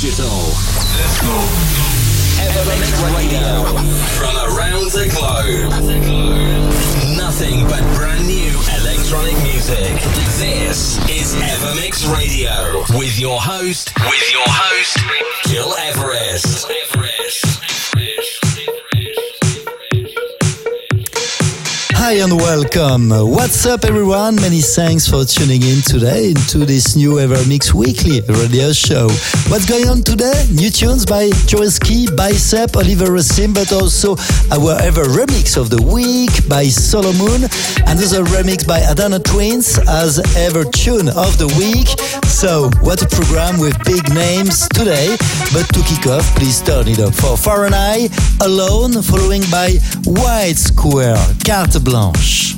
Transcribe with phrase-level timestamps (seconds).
[0.00, 0.28] digital.
[0.96, 1.36] Let's go.
[2.40, 3.64] Evermix Radio.
[4.16, 5.70] From around the globe.
[7.18, 8.50] Nothing but brand new
[8.80, 10.00] electronic music.
[10.38, 12.82] This is Evermix Radio.
[12.98, 14.96] With your host, with your host,
[15.44, 16.66] Gil Everest.
[22.02, 23.10] Hi and welcome.
[23.10, 24.36] What's up, everyone?
[24.36, 29.08] Many thanks for tuning in today into this new Evermix Weekly radio show.
[29.52, 30.46] What's going on today?
[30.50, 34.16] New tunes by Joeski, Bicep, Oliver Racine, but also
[34.50, 37.44] our ever remix of the week by Solomun,
[37.84, 41.88] another remix by Adana Twins as ever tune of the week.
[42.24, 45.16] So, what a program with big names today.
[45.52, 49.76] But to kick off, please turn it up for Fahrenheit, Alone, following by
[50.06, 52.54] White Square, Carte Blanche.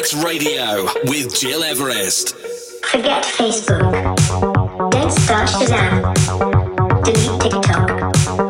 [0.00, 0.88] Blanche.
[1.40, 2.34] Gil Everest.
[2.86, 3.92] Forget Facebook.
[4.90, 7.04] Don't start Shazam.
[7.04, 8.49] Delete TikTok.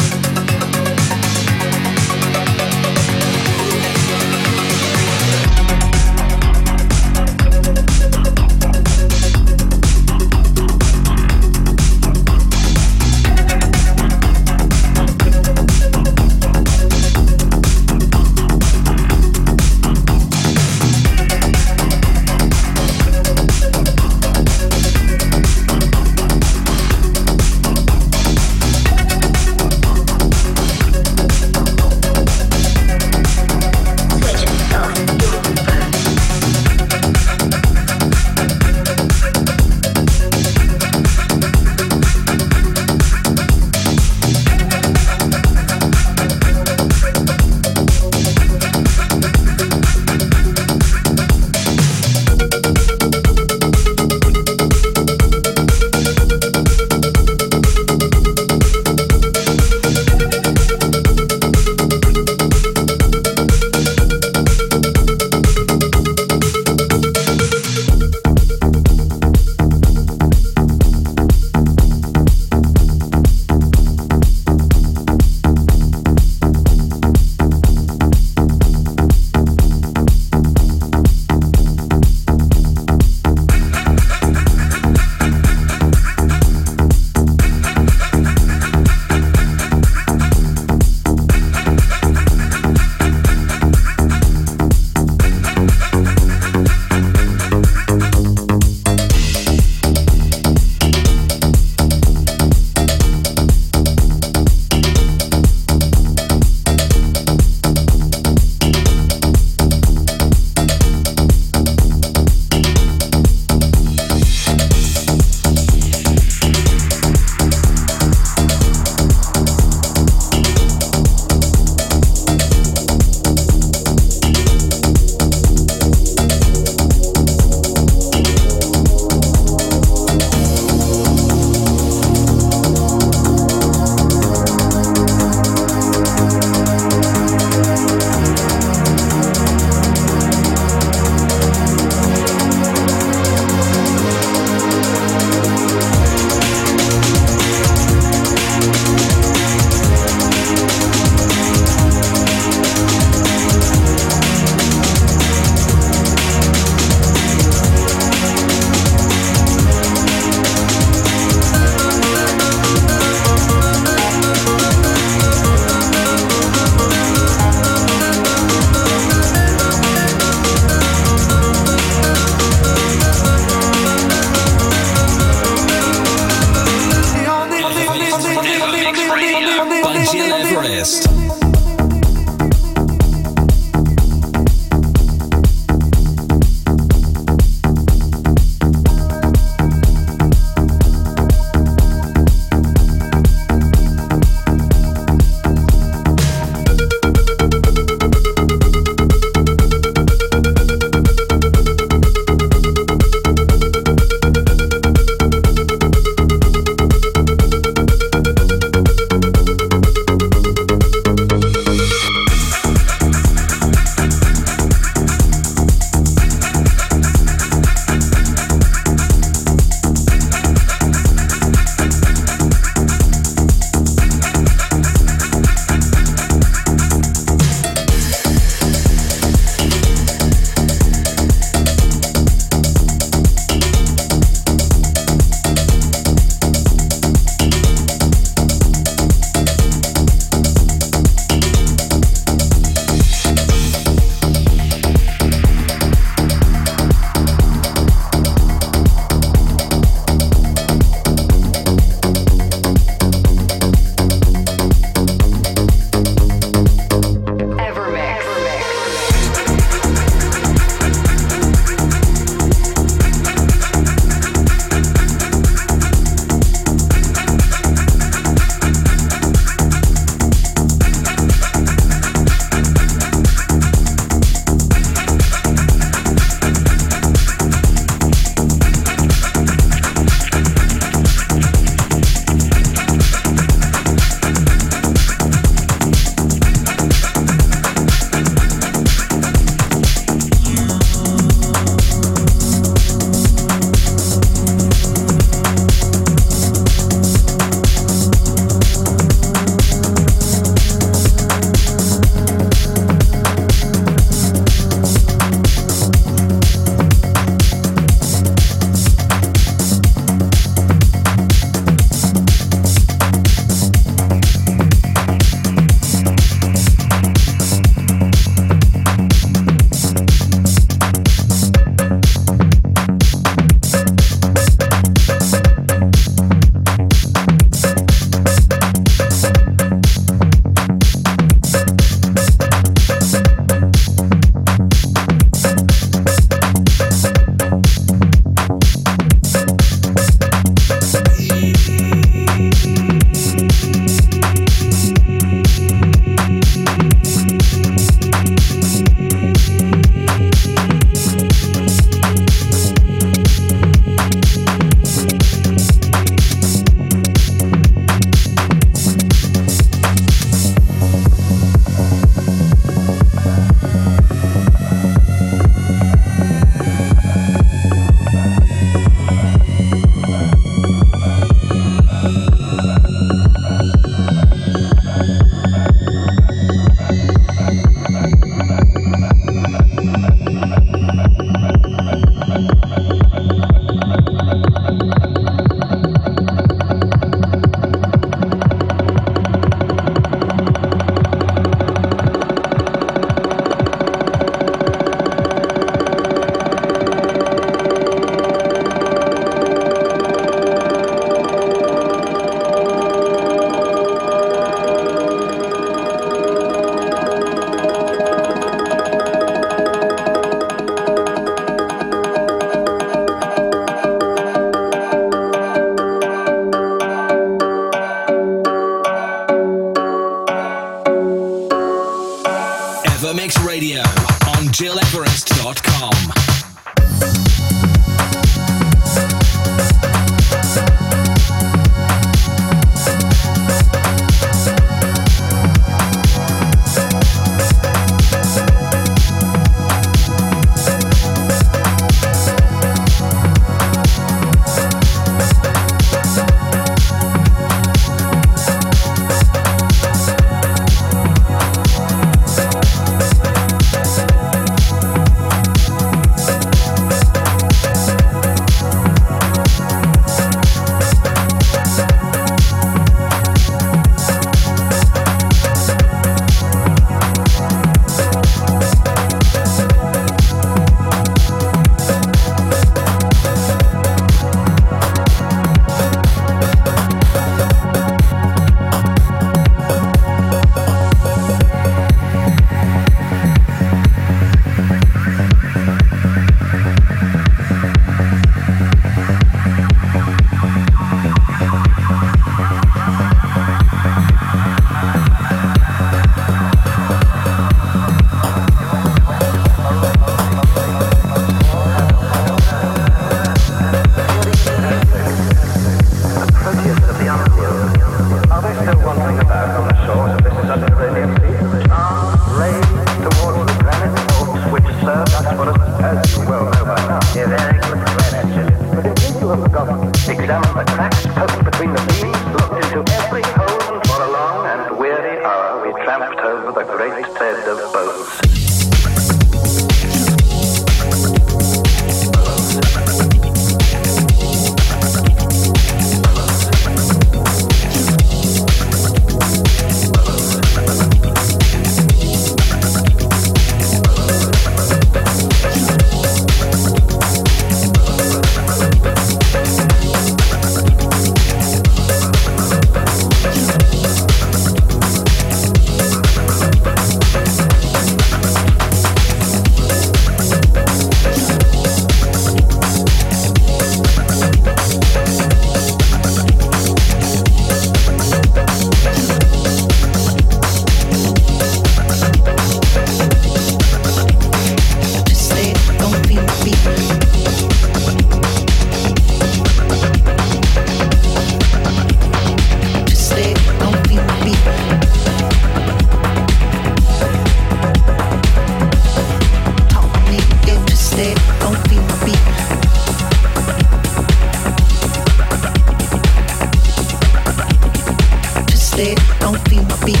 [599.20, 600.00] don't feel my beat.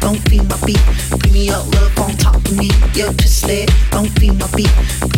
[0.00, 0.80] Don't feel my beat.
[1.18, 4.70] Bring me up love on top of me, Yeah, don't feel my beat.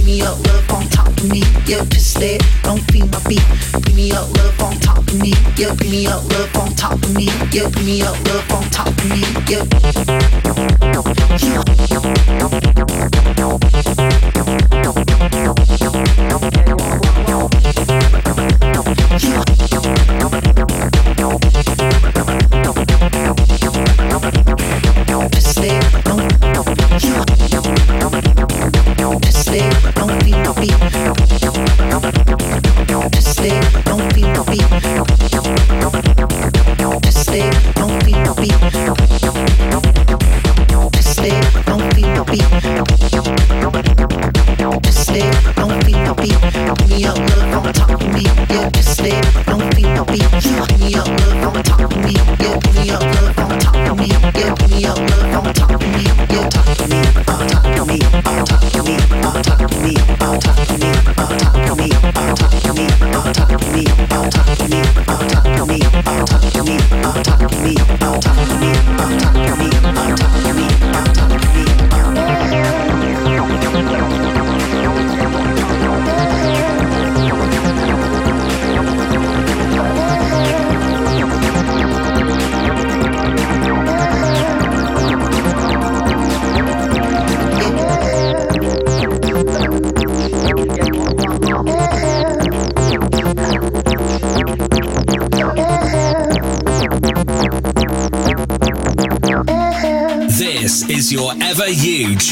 [0.04, 1.42] Me up love on top of me,
[2.62, 3.42] don't feel my beat.
[3.94, 5.33] Me up love on top of me,
[5.90, 7.28] me up love on top of me,
[7.85, 9.23] me up love on top of me.
[14.59, 14.63] Yeah.
[15.33, 15.54] Yeah.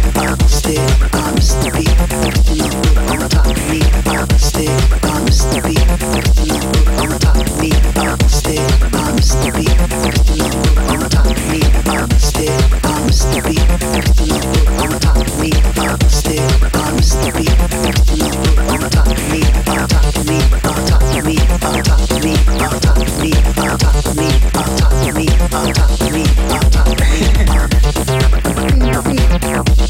[24.16, 25.26] Me.
[25.26, 27.00] Me on top of me, on top of
[29.80, 29.85] me.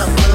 [0.00, 0.27] up.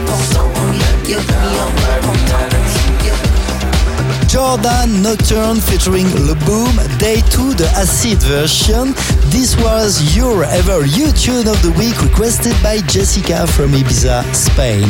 [4.33, 8.95] Jordan Nocturne featuring Le Boom, Day 2, the acid version.
[9.29, 14.89] This was your ever YouTube of the week requested by Jessica from Ibiza, Spain.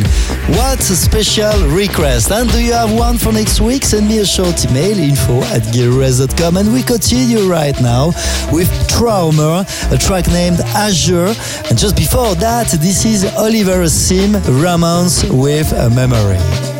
[0.55, 2.31] What a special request!
[2.31, 3.83] And do you have one for next week?
[3.83, 6.55] Send me a short email info at gearres.com.
[6.55, 8.13] And we continue right now
[8.49, 11.35] with Trauma, a track named Azure.
[11.67, 16.72] And just before that, this is Oliver Sim Romance with a memory.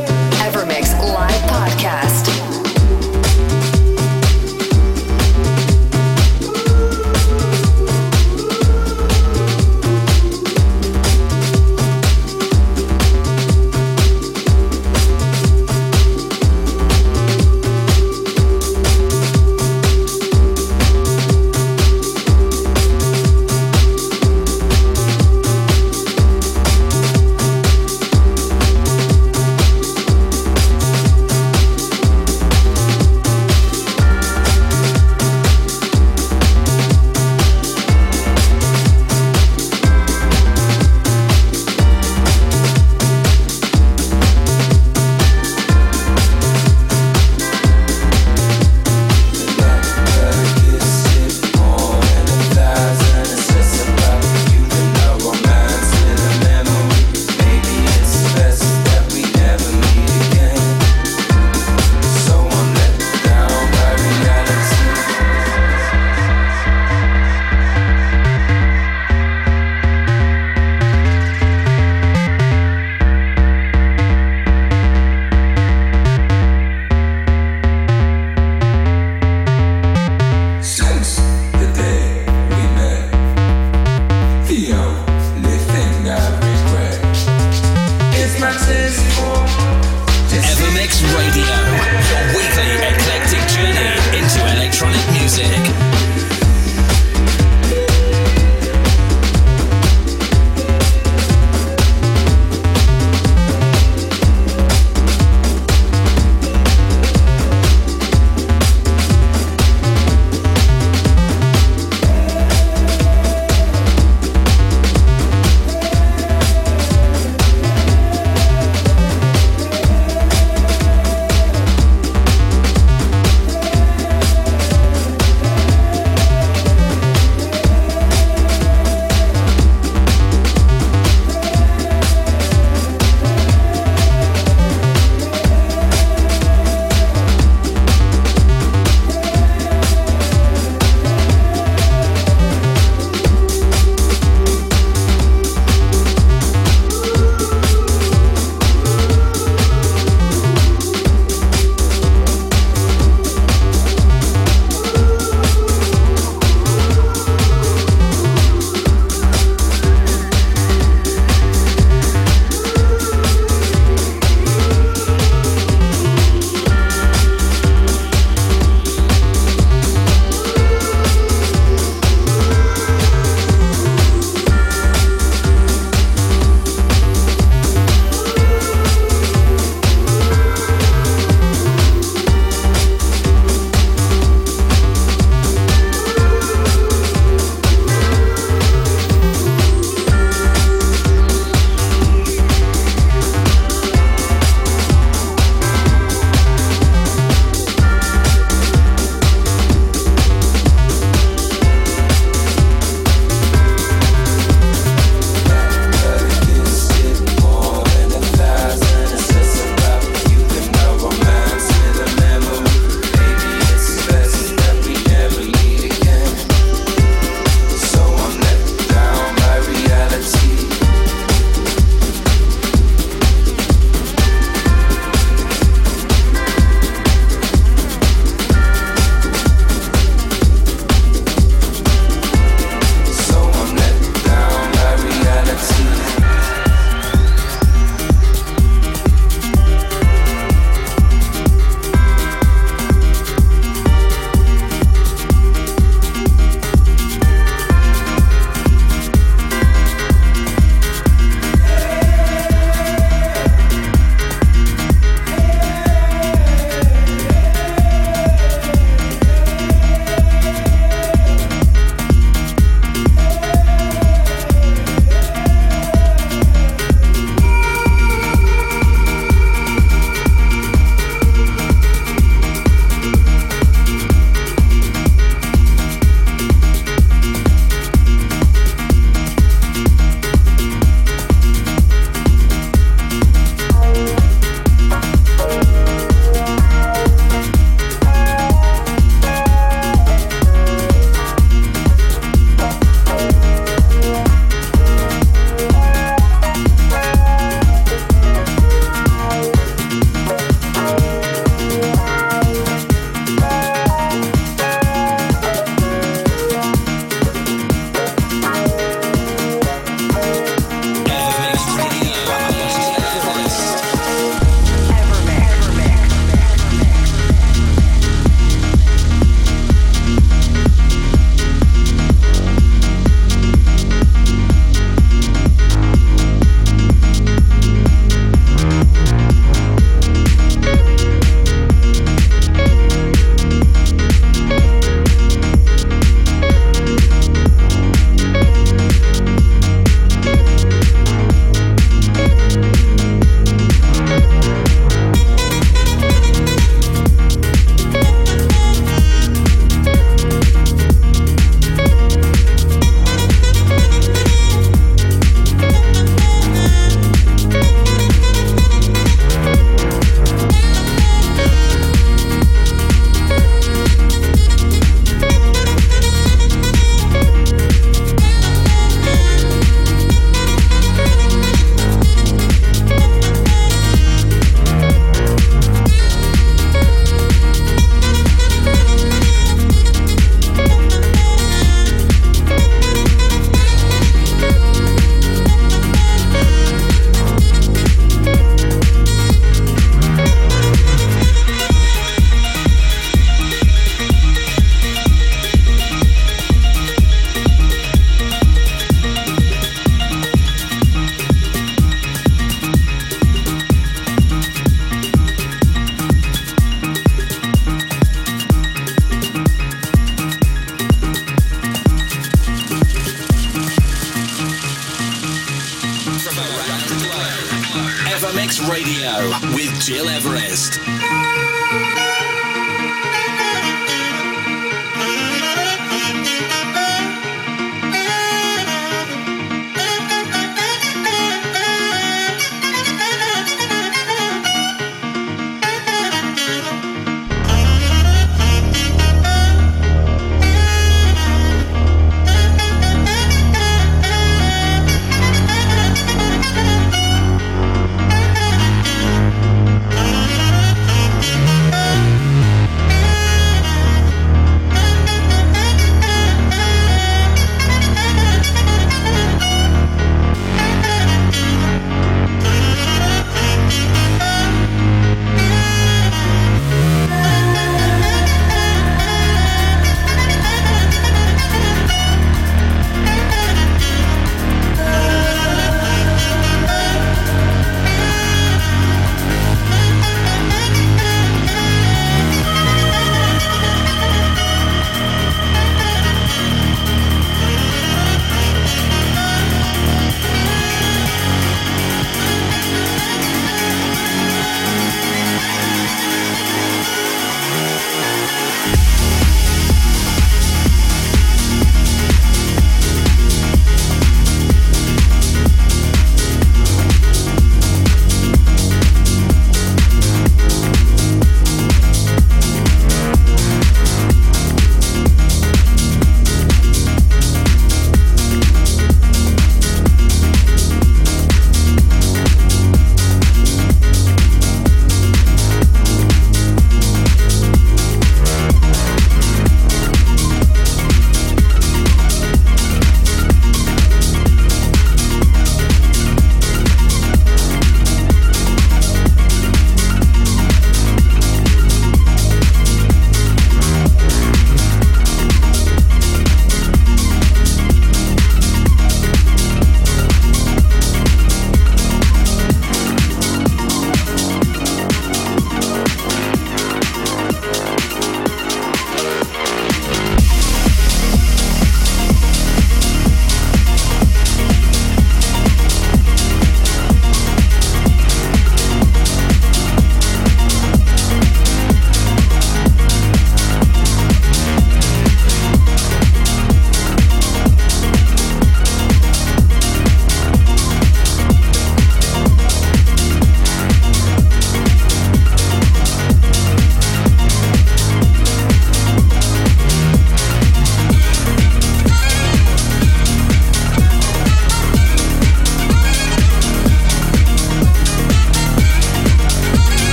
[88.66, 89.03] glasses.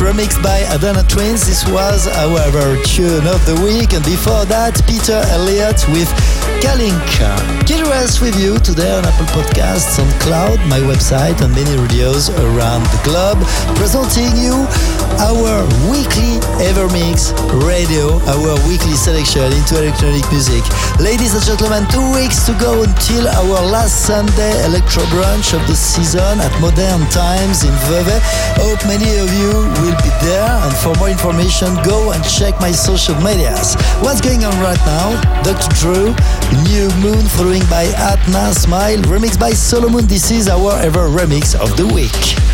[0.00, 1.46] Remixed by Adana Twins.
[1.46, 6.08] This was our tune of the week, and before that, Peter Elliott with
[6.60, 7.32] Kalinka.
[7.66, 12.28] Gil Everest with you today on Apple Podcasts, on Cloud, my website, and many radios
[12.30, 13.40] around the globe,
[13.76, 14.66] presenting you
[15.22, 17.30] our weekly Evermix
[17.62, 20.64] radio, our weekly selection into electronic music.
[20.98, 25.76] Ladies and gentlemen, two weeks to go until our last Sunday electro brunch of the
[25.76, 28.18] season at Modern Times in Vevey.
[28.58, 30.50] Hope many of you will be there.
[30.66, 33.76] And for more information, go and check my social medias.
[34.02, 35.14] What's going on right now?
[35.46, 35.70] Dr.
[35.78, 36.10] Drew,
[36.64, 40.02] New Moon, following by Atna Smile, remixed by Solomun.
[40.08, 42.53] This is our ever remix of the week.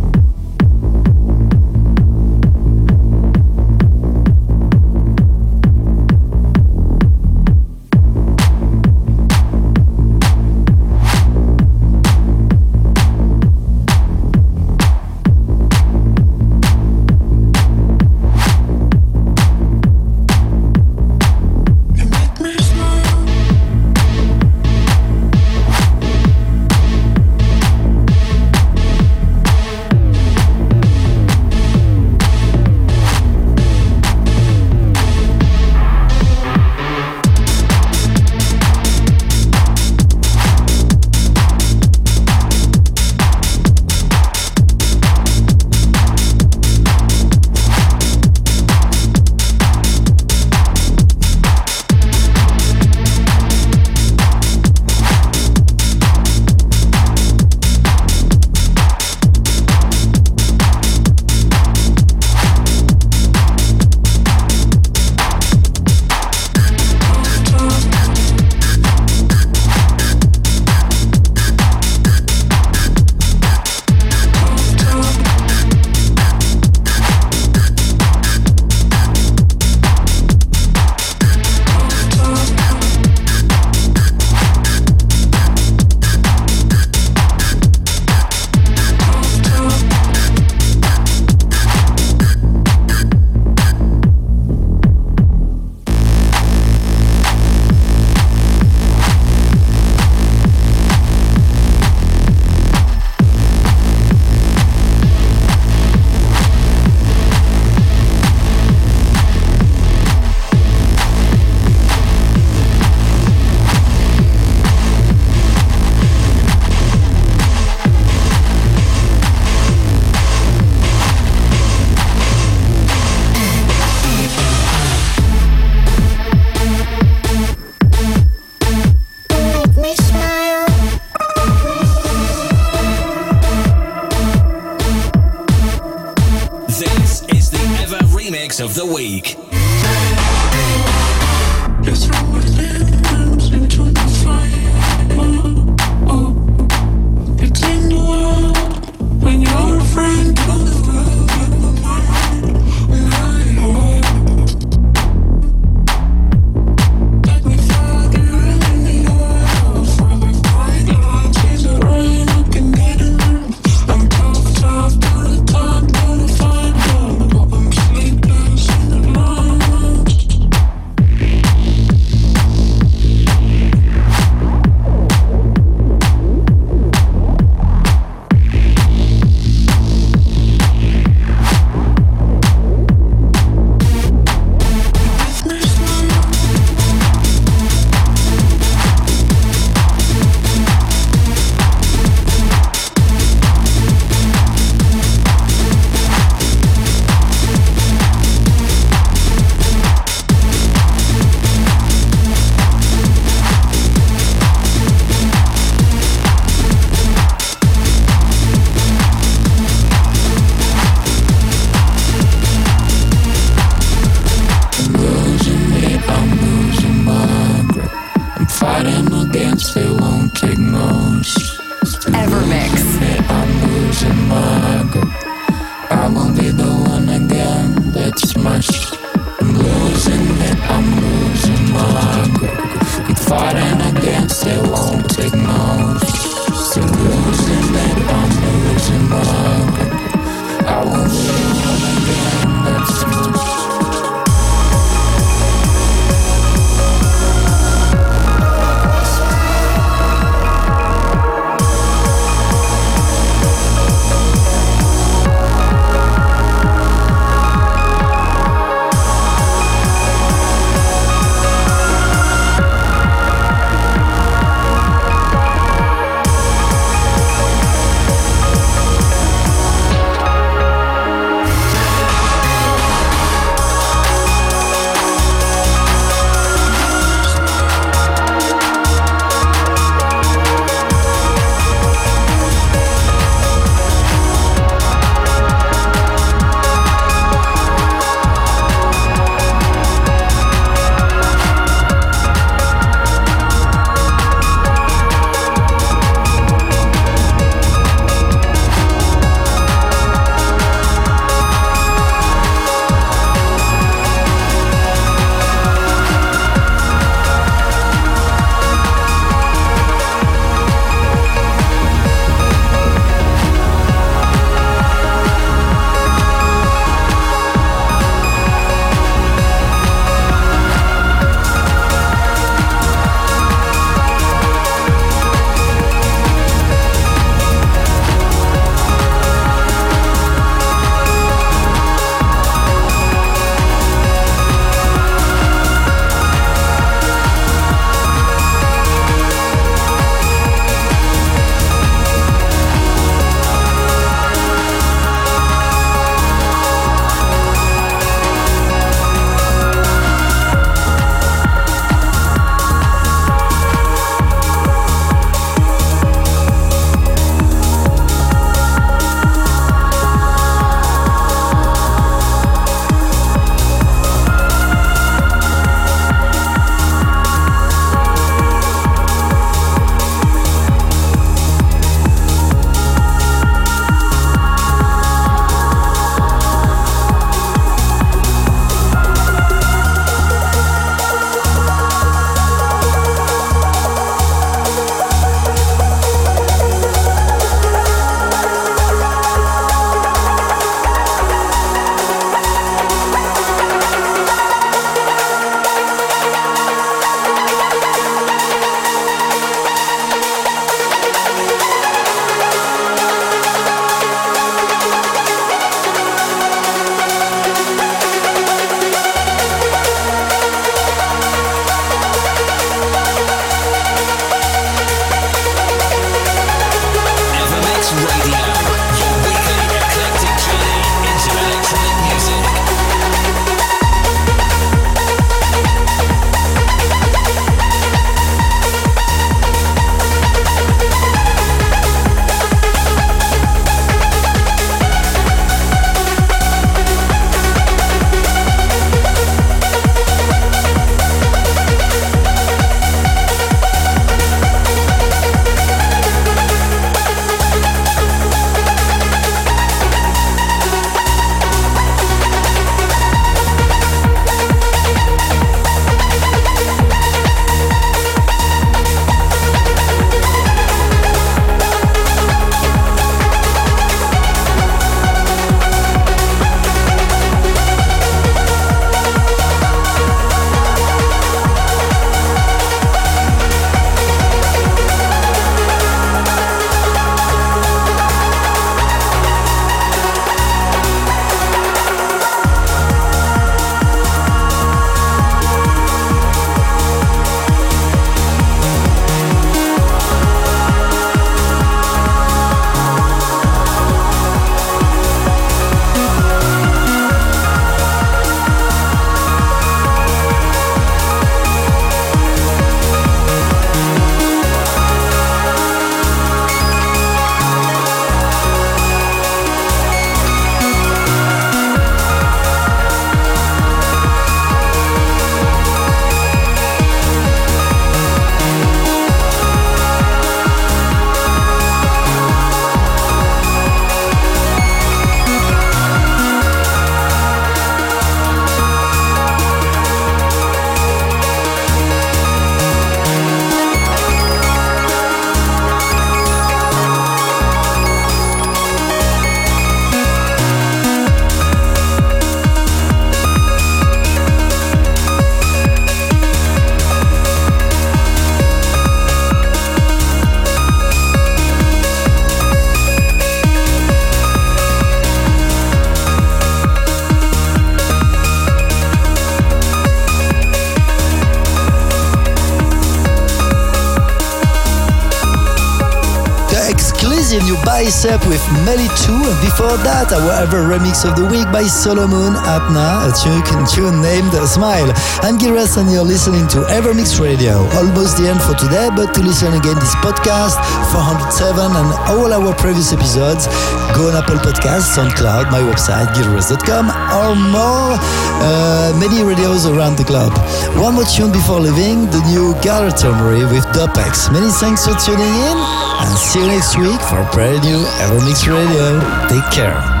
[567.81, 569.09] Bicep with Melly 2.
[569.09, 574.05] And before that, our ever remix of the week by Solomun Apna, a tune, tune
[574.05, 574.93] named Smile.
[575.25, 577.65] I'm Gil Everest and you're listening to Evermix Radio.
[577.81, 580.61] Almost the end for today, but to listen again this podcast,
[580.93, 583.49] 407 and all our previous episodes,
[583.97, 587.97] go on Apple Podcasts, SoundCloud, my website, gileverest.com, or more,
[588.45, 590.37] uh, many radios around the globe.
[590.77, 594.29] One more tune before leaving, the new Galatomery with Dopex.
[594.29, 598.99] Many thanks for tuning in and see you next week for brand new Evermix Radio.
[599.29, 600.00] Take care.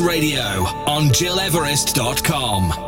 [0.00, 2.79] Radio on gileverest.com.